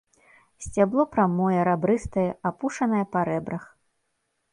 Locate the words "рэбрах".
3.31-3.63